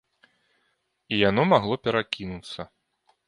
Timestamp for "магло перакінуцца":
1.53-2.61